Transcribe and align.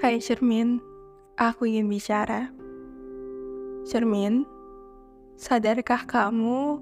Hai 0.00 0.16
Cermin, 0.16 0.80
aku 1.36 1.68
ingin 1.68 1.84
bicara. 1.84 2.48
Cermin, 3.84 4.48
sadarkah 5.36 6.08
kamu 6.08 6.80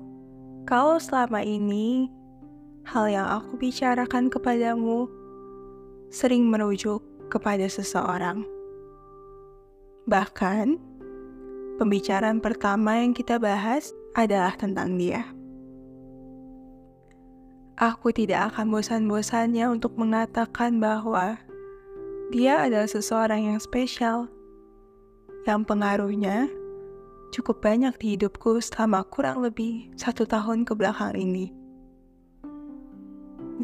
kalau 0.63 1.03
selama 1.03 1.43
ini 1.43 2.07
hal 2.87 3.11
yang 3.11 3.27
aku 3.27 3.59
bicarakan 3.59 4.31
kepadamu 4.31 5.11
sering 6.15 6.47
merujuk 6.47 7.03
kepada 7.27 7.67
seseorang? 7.67 8.47
Bahkan, 10.07 10.79
pembicaraan 11.83 12.39
pertama 12.39 13.03
yang 13.03 13.19
kita 13.19 13.43
bahas 13.43 13.91
adalah 14.15 14.55
tentang 14.55 14.95
dia. 14.95 15.27
Aku 17.83 18.15
tidak 18.15 18.55
akan 18.55 18.71
bosan-bosannya 18.71 19.67
untuk 19.75 19.99
mengatakan 19.99 20.79
bahwa 20.79 21.48
dia 22.29 22.61
adalah 22.61 22.85
seseorang 22.85 23.49
yang 23.49 23.59
spesial, 23.61 24.29
yang 25.49 25.65
pengaruhnya 25.65 26.53
cukup 27.33 27.65
banyak 27.65 27.97
di 27.97 28.17
hidupku 28.17 28.61
selama 28.61 29.01
kurang 29.09 29.41
lebih 29.41 29.89
satu 29.97 30.29
tahun 30.29 30.69
ke 30.69 30.77
belakang 30.77 31.17
ini. 31.17 31.49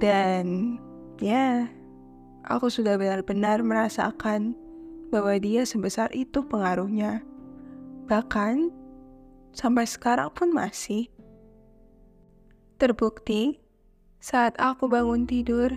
Dan 0.01 0.77
ya, 1.21 1.69
aku 2.49 2.73
sudah 2.73 2.97
benar-benar 2.97 3.61
merasakan 3.61 4.57
bahwa 5.13 5.37
dia 5.37 5.69
sebesar 5.69 6.09
itu 6.17 6.41
pengaruhnya. 6.41 7.21
Bahkan 8.09 8.73
sampai 9.53 9.85
sekarang 9.85 10.33
pun 10.33 10.57
masih. 10.57 11.13
Terbukti 12.81 13.61
saat 14.25 14.57
aku 14.57 14.89
bangun 14.89 15.29
tidur, 15.29 15.69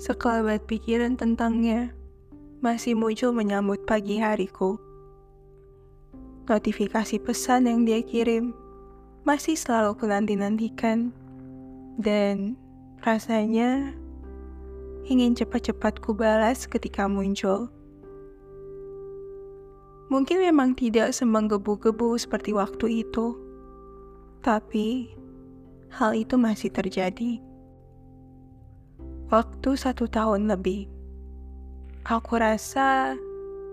sekelabat 0.00 0.64
pikiran 0.64 1.16
tentangnya 1.20 1.95
masih 2.66 2.98
muncul 2.98 3.30
menyambut 3.30 3.86
pagi 3.86 4.18
hariku. 4.18 4.74
Notifikasi 6.50 7.22
pesan 7.22 7.70
yang 7.70 7.86
dia 7.86 8.02
kirim 8.02 8.50
masih 9.22 9.54
selalu 9.54 9.94
kunanti-nantikan 9.94 11.14
dan 12.02 12.58
rasanya 13.06 13.94
ingin 15.06 15.38
cepat-cepat 15.38 16.02
ku 16.02 16.10
balas 16.10 16.66
ketika 16.66 17.06
muncul. 17.06 17.70
Mungkin 20.10 20.42
memang 20.42 20.74
tidak 20.74 21.14
semenggebu-gebu 21.14 22.18
seperti 22.18 22.50
waktu 22.50 23.06
itu, 23.06 23.38
tapi 24.42 25.14
hal 25.94 26.18
itu 26.18 26.34
masih 26.34 26.74
terjadi. 26.74 27.38
Waktu 29.30 29.70
satu 29.78 30.10
tahun 30.10 30.50
lebih. 30.50 30.95
Aku 32.06 32.38
rasa 32.38 33.18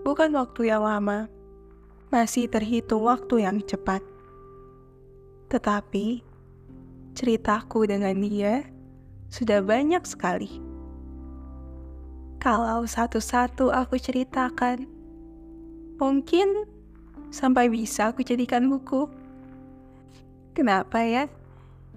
bukan 0.02 0.34
waktu 0.34 0.66
yang 0.66 0.82
lama, 0.82 1.30
masih 2.10 2.50
terhitung 2.50 3.06
waktu 3.06 3.46
yang 3.46 3.62
cepat. 3.62 4.02
Tetapi 5.46 6.18
ceritaku 7.14 7.86
dengan 7.86 8.18
dia 8.18 8.66
sudah 9.30 9.62
banyak 9.62 10.02
sekali. 10.02 10.50
Kalau 12.42 12.82
satu-satu 12.82 13.70
aku 13.70 14.02
ceritakan, 14.02 14.82
mungkin 16.02 16.66
sampai 17.30 17.70
bisa 17.70 18.10
aku 18.10 18.26
jadikan 18.26 18.66
buku. 18.66 19.06
Kenapa 20.58 21.06
ya? 21.06 21.30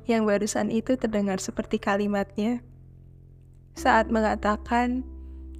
Yang 0.05 0.21
barusan 0.29 0.69
itu 0.69 1.01
terdengar 1.01 1.41
seperti 1.41 1.81
kalimatnya 1.81 2.61
saat 3.73 4.13
mengatakan 4.13 5.16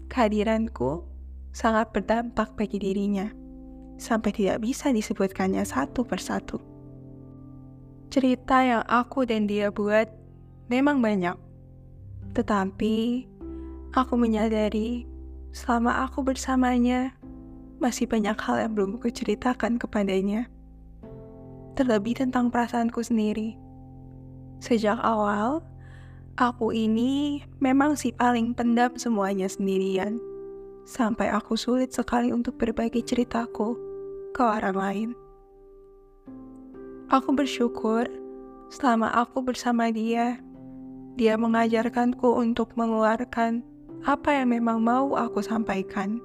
Kehadiranku 0.07 1.03
sangat 1.51 1.91
berdampak 1.91 2.55
bagi 2.55 2.79
dirinya, 2.79 3.27
sampai 3.99 4.31
tidak 4.31 4.63
bisa 4.63 4.91
disebutkannya 4.93 5.63
satu 5.67 6.07
persatu. 6.07 6.59
Cerita 8.07 8.63
yang 8.63 8.83
aku 8.87 9.27
dan 9.27 9.51
dia 9.51 9.67
buat 9.67 10.07
memang 10.71 11.03
banyak, 11.03 11.35
tetapi 12.31 13.27
aku 13.91 14.13
menyadari 14.15 15.03
selama 15.51 16.05
aku 16.07 16.23
bersamanya, 16.23 17.17
masih 17.81 18.05
banyak 18.05 18.37
hal 18.37 18.61
yang 18.61 18.73
belum 18.77 19.01
aku 19.01 19.09
ceritakan 19.09 19.81
kepadanya. 19.81 20.47
Terlebih 21.77 22.17
tentang 22.17 22.49
perasaanku 22.49 23.01
sendiri. 23.05 23.57
Sejak 24.57 24.97
awal, 25.01 25.61
Aku 26.37 26.69
ini 26.69 27.41
memang 27.57 27.97
si 27.97 28.13
paling 28.13 28.53
pendam 28.53 28.93
semuanya 28.93 29.49
sendirian. 29.49 30.21
Sampai 30.85 31.33
aku 31.33 31.57
sulit 31.57 31.97
sekali 31.97 32.29
untuk 32.29 32.61
berbagi 32.61 33.01
ceritaku 33.01 33.73
ke 34.37 34.45
orang 34.45 34.77
lain. 34.77 35.09
Aku 37.09 37.33
bersyukur 37.33 38.05
selama 38.69 39.09
aku 39.17 39.41
bersama 39.41 39.89
dia, 39.89 40.37
dia 41.17 41.41
mengajarkanku 41.41 42.29
untuk 42.37 42.69
mengeluarkan 42.77 43.65
apa 44.05 44.37
yang 44.37 44.53
memang 44.53 44.77
mau 44.77 45.17
aku 45.17 45.41
sampaikan. 45.41 46.21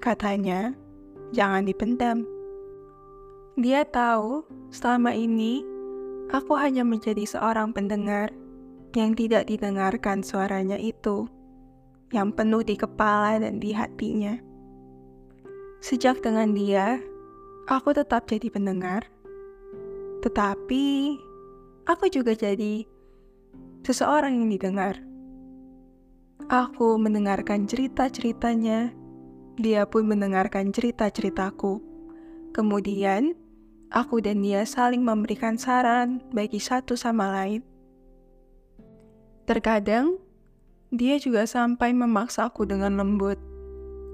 Katanya, 0.00 0.72
jangan 1.36 1.68
dipendam. 1.68 2.24
Dia 3.60 3.84
tahu 3.84 4.48
selama 4.72 5.12
ini 5.12 5.60
aku 6.32 6.56
hanya 6.56 6.88
menjadi 6.88 7.28
seorang 7.28 7.76
pendengar 7.76 8.32
yang 8.96 9.12
tidak 9.12 9.44
didengarkan 9.44 10.24
suaranya 10.24 10.80
itu, 10.80 11.28
yang 12.16 12.32
penuh 12.32 12.64
di 12.64 12.80
kepala 12.80 13.36
dan 13.36 13.60
di 13.60 13.76
hatinya. 13.76 14.40
Sejak 15.84 16.24
dengan 16.24 16.56
dia, 16.56 16.96
aku 17.68 17.92
tetap 17.92 18.24
jadi 18.24 18.48
pendengar, 18.48 19.04
tetapi 20.24 21.14
aku 21.84 22.08
juga 22.08 22.32
jadi 22.32 22.88
seseorang 23.84 24.40
yang 24.40 24.48
didengar. 24.48 24.96
Aku 26.48 26.96
mendengarkan 26.96 27.68
cerita-ceritanya, 27.68 28.96
dia 29.60 29.82
pun 29.84 30.08
mendengarkan 30.08 30.72
cerita-ceritaku. 30.72 31.84
Kemudian, 32.56 33.36
aku 33.92 34.24
dan 34.24 34.40
dia 34.40 34.64
saling 34.64 35.04
memberikan 35.04 35.60
saran 35.60 36.22
bagi 36.32 36.62
satu 36.62 36.96
sama 36.96 37.28
lain. 37.28 37.75
Terkadang, 39.46 40.18
dia 40.90 41.22
juga 41.22 41.46
sampai 41.46 41.94
memaksaku 41.94 42.66
dengan 42.66 42.98
lembut 42.98 43.38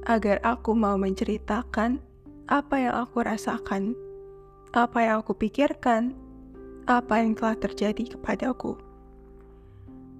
agar 0.05 0.37
aku 0.45 0.77
mau 0.77 1.01
menceritakan 1.01 2.05
apa 2.53 2.77
yang 2.77 2.93
aku 3.01 3.25
rasakan, 3.25 3.97
apa 4.77 4.99
yang 5.01 5.25
aku 5.25 5.33
pikirkan, 5.33 6.13
apa 6.85 7.25
yang 7.25 7.33
telah 7.33 7.57
terjadi 7.57 8.13
kepadaku. 8.13 8.77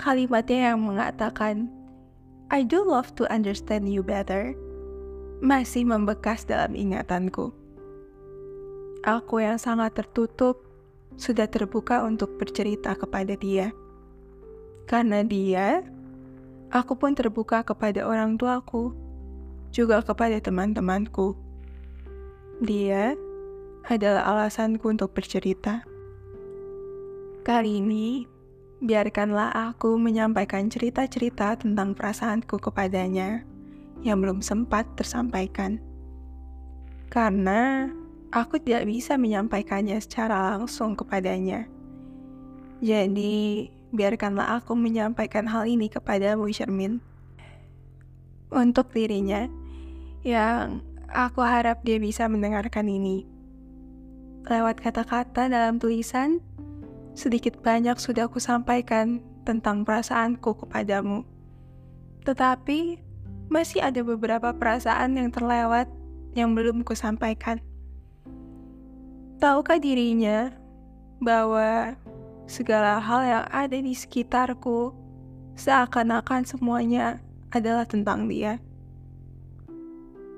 Kalimatnya 0.01 0.73
yang 0.73 0.81
mengatakan, 0.81 1.69
I 2.49 2.65
do 2.65 2.81
love 2.81 3.13
to 3.21 3.29
understand 3.29 3.93
you 3.93 4.01
better, 4.01 4.57
masih 5.45 5.85
membekas 5.85 6.49
dalam 6.49 6.73
ingatanku. 6.73 7.53
Aku 9.05 9.45
yang 9.45 9.61
sangat 9.61 9.93
tertutup 9.93 10.65
sudah 11.21 11.45
terbuka 11.53 12.01
untuk 12.01 12.41
bercerita 12.41 12.97
kepada 12.97 13.37
dia. 13.37 13.77
Karena 14.87 15.25
dia, 15.25 15.81
aku 16.73 16.97
pun 16.97 17.17
terbuka 17.17 17.65
kepada 17.65 18.05
orang 18.05 18.37
tuaku, 18.37 18.93
juga 19.73 20.05
kepada 20.05 20.37
teman-temanku. 20.39 21.35
Dia 22.61 23.17
adalah 23.89 24.29
alasanku 24.29 24.87
untuk 24.93 25.17
bercerita. 25.17 25.83
Kali 27.43 27.83
ini, 27.83 28.23
biarkanlah 28.79 29.51
aku 29.51 29.99
menyampaikan 29.99 30.71
cerita-cerita 30.71 31.59
tentang 31.59 31.95
perasaanku 31.99 32.59
kepadanya 32.63 33.43
yang 34.07 34.23
belum 34.23 34.39
sempat 34.39 34.87
tersampaikan. 34.95 35.83
Karena 37.11 37.91
aku 38.31 38.63
tidak 38.63 38.87
bisa 38.87 39.19
menyampaikannya 39.19 39.99
secara 39.99 40.55
langsung 40.55 40.95
kepadanya. 40.95 41.67
Jadi, 42.83 43.71
biarkanlah 43.93 44.59
aku 44.59 44.73
menyampaikan 44.73 45.45
hal 45.47 45.69
ini 45.69 45.93
kepadamu, 45.93 46.49
Shermin. 46.49 46.99
Untuk 48.49 48.93
dirinya, 48.93 49.49
yang 50.25 50.81
aku 51.13 51.45
harap 51.45 51.85
dia 51.85 52.01
bisa 52.01 52.27
mendengarkan 52.27 52.89
ini. 52.89 53.29
Lewat 54.49 54.81
kata-kata 54.81 55.47
dalam 55.47 55.79
tulisan, 55.79 56.41
sedikit 57.13 57.61
banyak 57.61 57.95
sudah 58.01 58.27
aku 58.27 58.41
sampaikan 58.41 59.21
tentang 59.45 59.85
perasaanku 59.85 60.57
kepadamu. 60.67 61.23
Tetapi, 62.25 62.99
masih 63.53 63.85
ada 63.85 64.01
beberapa 64.01 64.51
perasaan 64.57 65.21
yang 65.21 65.29
terlewat 65.29 65.87
yang 66.33 66.57
belum 66.57 66.81
ku 66.83 66.97
sampaikan. 66.97 67.61
Tahukah 69.37 69.77
dirinya 69.77 70.55
bahwa 71.21 71.99
segala 72.47 72.99
hal 72.99 73.21
yang 73.25 73.47
ada 73.51 73.79
di 73.79 73.95
sekitarku 73.95 74.93
seakan-akan 75.57 76.43
semuanya 76.47 77.21
adalah 77.53 77.85
tentang 77.85 78.27
dia. 78.27 78.59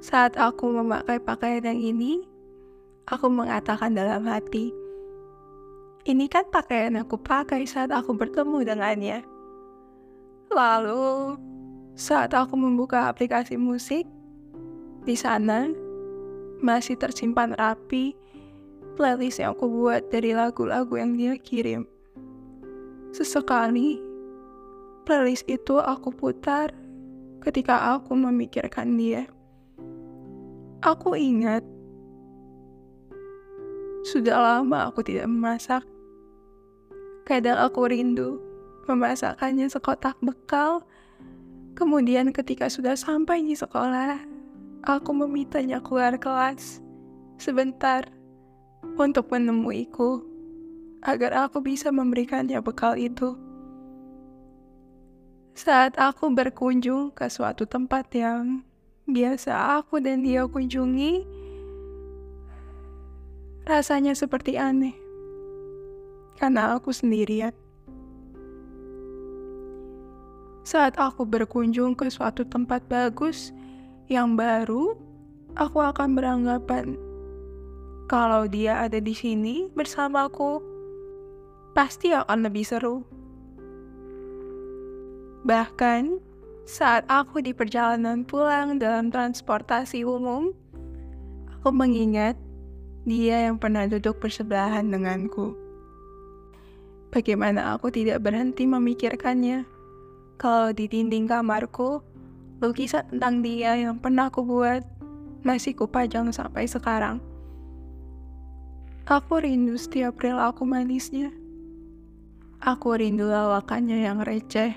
Saat 0.04 0.36
aku 0.36 0.68
memakai 0.68 1.16
pakaian 1.16 1.64
yang 1.64 1.80
ini, 1.80 2.20
aku 3.08 3.32
mengatakan 3.32 3.96
dalam 3.96 4.28
hati, 4.28 4.68
ini 6.04 6.28
kan 6.28 6.44
pakaian 6.52 7.00
aku 7.00 7.16
pakai 7.16 7.64
saat 7.64 7.88
aku 7.88 8.12
bertemu 8.12 8.68
dengannya. 8.68 9.24
Lalu, 10.52 11.40
saat 11.96 12.36
aku 12.36 12.52
membuka 12.52 13.08
aplikasi 13.08 13.56
musik, 13.56 14.04
di 15.08 15.16
sana 15.16 15.72
masih 16.60 17.00
tersimpan 17.00 17.56
rapi 17.56 18.12
playlist 18.94 19.40
yang 19.42 19.56
aku 19.56 19.66
buat 19.66 20.06
dari 20.12 20.36
lagu-lagu 20.36 20.94
yang 21.00 21.16
dia 21.16 21.34
kirim. 21.40 21.93
Sesekali, 23.14 24.02
playlist 25.06 25.46
itu 25.46 25.78
aku 25.78 26.10
putar 26.10 26.74
ketika 27.46 27.94
aku 27.94 28.18
memikirkan 28.18 28.98
dia. 28.98 29.30
Aku 30.82 31.14
ingat, 31.14 31.62
sudah 34.02 34.34
lama 34.34 34.90
aku 34.90 35.06
tidak 35.06 35.30
memasak. 35.30 35.86
Kadang 37.22 37.62
aku 37.62 37.86
rindu 37.86 38.42
memasakkannya 38.90 39.70
sekotak 39.70 40.18
bekal. 40.18 40.82
Kemudian 41.78 42.34
ketika 42.34 42.66
sudah 42.66 42.98
sampai 42.98 43.46
di 43.46 43.54
sekolah, 43.54 44.18
aku 44.90 45.14
memintanya 45.14 45.78
keluar 45.78 46.18
kelas 46.18 46.82
sebentar 47.38 48.10
untuk 48.98 49.30
menemuiku 49.30 50.33
agar 51.04 51.46
aku 51.46 51.60
bisa 51.60 51.92
memberikannya 51.92 52.58
bekal 52.64 52.96
itu. 52.96 53.36
Saat 55.54 56.00
aku 56.00 56.32
berkunjung 56.34 57.14
ke 57.14 57.30
suatu 57.30 57.68
tempat 57.68 58.10
yang 58.16 58.64
biasa 59.06 59.78
aku 59.78 60.00
dan 60.00 60.24
dia 60.24 60.48
kunjungi, 60.48 61.22
rasanya 63.68 64.16
seperti 64.16 64.58
aneh 64.58 64.96
karena 66.40 66.74
aku 66.74 66.90
sendirian. 66.90 67.54
Saat 70.64 70.96
aku 70.96 71.28
berkunjung 71.28 71.92
ke 71.92 72.08
suatu 72.08 72.42
tempat 72.48 72.88
bagus 72.88 73.52
yang 74.08 74.34
baru, 74.34 74.96
aku 75.54 75.78
akan 75.84 76.16
beranggapan 76.16 76.96
kalau 78.04 78.44
dia 78.44 78.84
ada 78.84 79.00
di 79.00 79.16
sini 79.16 79.68
bersamaku, 79.72 80.73
pasti 81.74 82.14
akan 82.14 82.46
lebih 82.46 82.62
seru. 82.62 83.02
Bahkan 85.44 86.22
saat 86.64 87.04
aku 87.12 87.44
di 87.44 87.52
perjalanan 87.52 88.24
pulang 88.24 88.80
dalam 88.80 89.12
transportasi 89.12 90.06
umum, 90.06 90.56
aku 91.52 91.68
mengingat 91.68 92.40
dia 93.04 93.50
yang 93.50 93.60
pernah 93.60 93.84
duduk 93.84 94.16
bersebelahan 94.22 94.88
denganku. 94.88 95.52
Bagaimana 97.12 97.76
aku 97.76 97.92
tidak 97.92 98.24
berhenti 98.24 98.64
memikirkannya? 98.64 99.68
Kalau 100.40 100.72
di 100.72 100.88
dinding 100.88 101.28
kamarku, 101.28 102.00
lukisan 102.64 103.04
tentang 103.12 103.44
dia 103.44 103.76
yang 103.76 104.00
pernah 104.00 104.32
aku 104.32 104.40
buat 104.42 104.82
masih 105.44 105.76
kupajang 105.76 106.32
sampai 106.32 106.64
sekarang. 106.64 107.20
Aku 109.04 109.36
rindu 109.36 109.76
setiap 109.76 110.16
perilaku 110.16 110.64
manisnya. 110.64 111.43
Aku 112.64 112.96
rindu 112.96 113.28
lawakannya 113.28 114.08
yang 114.08 114.24
receh. 114.24 114.72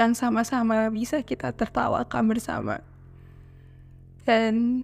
Yang 0.00 0.12
sama-sama 0.16 0.88
bisa 0.88 1.20
kita 1.20 1.52
tertawakan 1.52 2.24
bersama. 2.32 2.80
Dan 4.24 4.80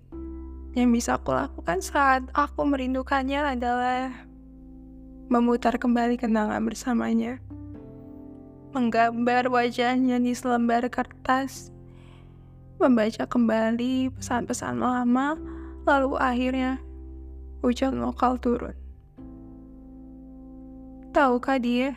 yang 0.77 0.93
bisa 0.93 1.17
aku 1.17 1.33
lakukan 1.33 1.81
saat 1.81 2.29
aku 2.37 2.69
merindukannya 2.69 3.57
adalah 3.57 4.13
memutar 5.33 5.81
kembali 5.81 6.21
kenangan 6.21 6.61
bersamanya 6.61 7.41
menggambar 8.77 9.49
wajahnya 9.49 10.21
di 10.21 10.37
selembar 10.37 10.85
kertas, 10.93 11.73
membaca 12.77 13.25
kembali 13.25 14.13
pesan-pesan 14.13 14.85
lama, 14.85 15.41
lalu 15.89 16.21
akhirnya 16.21 16.77
hujan 17.65 17.97
lokal 17.97 18.37
turun. 18.37 18.77
Tahukah 21.17 21.57
dia, 21.57 21.97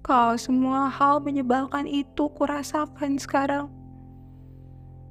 kalau 0.00 0.40
semua 0.40 0.88
hal 0.88 1.20
menyebalkan 1.20 1.84
itu 1.84 2.32
kurasakan 2.32 3.20
sekarang. 3.20 3.68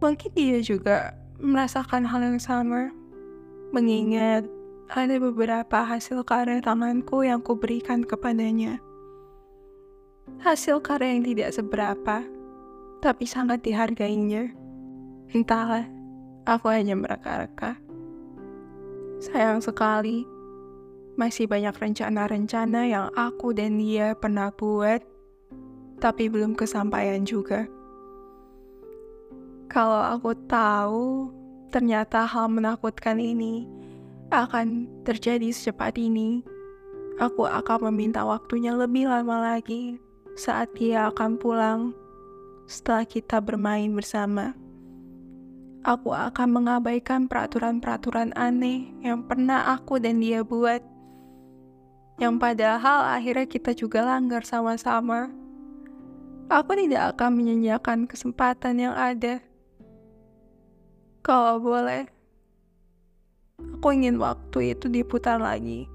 Mungkin 0.02 0.34
dia 0.34 0.58
juga 0.66 1.14
merasakan 1.38 2.02
hal 2.10 2.34
yang 2.34 2.42
sama, 2.42 2.90
mengingat 3.70 4.50
ada 4.90 5.16
beberapa 5.22 5.86
hasil 5.86 6.26
karya 6.26 6.66
tanganku 6.66 7.22
yang 7.22 7.46
kuberikan 7.46 8.02
kepadanya 8.02 8.82
hasil 10.42 10.82
karya 10.82 11.18
yang 11.18 11.24
tidak 11.28 11.50
seberapa, 11.52 12.24
tapi 13.04 13.26
sangat 13.30 13.62
dihargainya. 13.62 14.50
Entahlah, 15.32 15.86
aku 16.48 16.72
hanya 16.72 16.98
mereka-reka. 16.98 17.78
Sayang 19.22 19.62
sekali, 19.62 20.26
masih 21.20 21.48
banyak 21.48 21.76
rencana-rencana 21.76 22.88
yang 22.88 23.08
aku 23.16 23.52
dan 23.52 23.80
dia 23.80 24.16
pernah 24.16 24.52
buat, 24.52 25.04
tapi 26.00 26.32
belum 26.32 26.56
kesampaian 26.56 27.22
juga. 27.28 27.68
Kalau 29.72 30.04
aku 30.04 30.36
tahu 30.52 31.32
ternyata 31.72 32.28
hal 32.28 32.52
menakutkan 32.52 33.16
ini 33.22 33.64
akan 34.32 34.88
terjadi 35.08 35.48
secepat 35.52 35.96
ini, 35.96 36.44
aku 37.20 37.48
akan 37.48 37.92
meminta 37.92 38.24
waktunya 38.28 38.76
lebih 38.76 39.08
lama 39.08 39.56
lagi 39.56 39.96
saat 40.36 40.72
dia 40.76 41.08
akan 41.12 41.40
pulang 41.40 41.82
setelah 42.68 43.04
kita 43.08 43.40
bermain 43.40 43.92
bersama. 43.92 44.56
Aku 45.82 46.14
akan 46.14 46.62
mengabaikan 46.62 47.26
peraturan-peraturan 47.26 48.38
aneh 48.38 48.94
yang 49.02 49.26
pernah 49.26 49.74
aku 49.74 49.98
dan 49.98 50.22
dia 50.22 50.46
buat. 50.46 50.91
Yang 52.22 52.38
padahal 52.38 53.18
akhirnya 53.18 53.50
kita 53.50 53.74
juga 53.74 54.06
langgar 54.06 54.46
sama-sama. 54.46 55.34
Aku 56.54 56.78
tidak 56.78 57.18
akan 57.18 57.42
menyanyiakan 57.42 58.06
kesempatan 58.06 58.78
yang 58.78 58.94
ada. 58.94 59.42
Kalau 61.26 61.58
boleh, 61.58 62.06
aku 63.58 63.88
ingin 63.98 64.22
waktu 64.22 64.78
itu 64.78 64.86
diputar 64.86 65.42
lagi. 65.42 65.90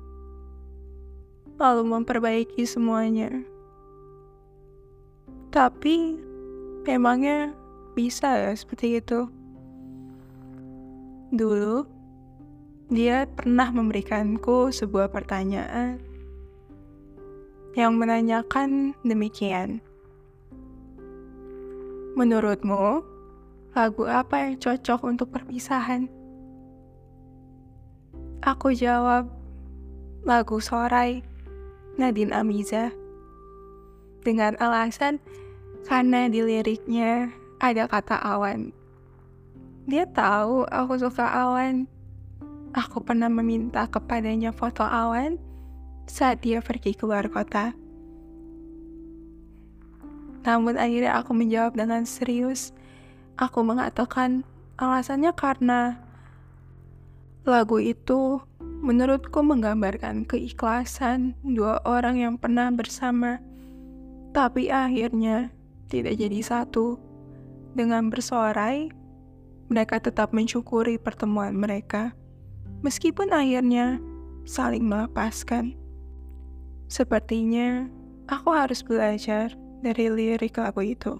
Lalu 1.62 1.94
memperbaiki 1.94 2.66
semuanya. 2.66 3.30
Tapi 5.54 6.18
memangnya 6.90 7.54
bisa 7.94 8.34
ya 8.34 8.50
seperti 8.50 8.98
itu? 8.98 9.30
Dulu, 11.30 11.86
dia 12.90 13.30
pernah 13.30 13.70
memberikanku 13.70 14.74
sebuah 14.74 15.14
pertanyaan 15.14 16.05
yang 17.76 18.00
menanyakan 18.00 18.97
demikian. 19.04 19.85
Menurutmu, 22.16 23.04
lagu 23.76 24.09
apa 24.09 24.49
yang 24.49 24.56
cocok 24.56 25.04
untuk 25.04 25.28
perpisahan? 25.28 26.09
Aku 28.40 28.73
jawab, 28.73 29.28
lagu 30.25 30.56
Sorai, 30.56 31.21
Nadine 32.00 32.33
Amiza. 32.33 32.88
Dengan 34.25 34.56
alasan 34.56 35.21
karena 35.85 36.33
di 36.33 36.40
liriknya 36.40 37.28
ada 37.61 37.85
kata 37.85 38.16
awan. 38.25 38.73
Dia 39.85 40.09
tahu 40.09 40.64
aku 40.73 40.97
suka 40.97 41.28
awan. 41.28 41.85
Aku 42.73 43.04
pernah 43.04 43.28
meminta 43.28 43.85
kepadanya 43.85 44.50
foto 44.56 44.83
awan 44.83 45.37
saat 46.06 46.42
dia 46.42 46.62
pergi 46.62 46.94
keluar 46.94 47.26
kota. 47.28 47.75
Namun 50.46 50.78
akhirnya 50.78 51.18
aku 51.18 51.34
menjawab 51.34 51.75
dengan 51.75 52.06
serius. 52.06 52.70
Aku 53.36 53.66
mengatakan 53.66 54.46
alasannya 54.78 55.34
karena 55.34 55.98
lagu 57.42 57.82
itu 57.82 58.40
menurutku 58.82 59.42
menggambarkan 59.42 60.22
keikhlasan 60.25 61.34
dua 61.42 61.82
orang 61.82 62.22
yang 62.22 62.34
pernah 62.38 62.70
bersama. 62.70 63.42
Tapi 64.30 64.70
akhirnya 64.70 65.50
tidak 65.90 66.18
jadi 66.18 66.40
satu. 66.42 67.02
Dengan 67.76 68.08
bersorai, 68.08 68.88
mereka 69.68 70.00
tetap 70.00 70.32
mensyukuri 70.32 70.96
pertemuan 70.96 71.52
mereka, 71.52 72.16
meskipun 72.80 73.34
akhirnya 73.34 74.00
saling 74.48 74.86
melepaskan. 74.86 75.85
Sepertinya 76.86 77.90
aku 78.30 78.54
harus 78.54 78.82
belajar 78.82 79.54
dari 79.82 80.06
lirik 80.10 80.58
lagu 80.58 80.82
itu. 80.82 81.18